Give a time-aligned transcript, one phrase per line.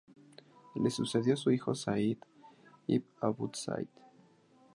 [0.73, 2.17] Lo sucedió su hijo Said
[2.87, 3.85] ibn Abu-Saïd.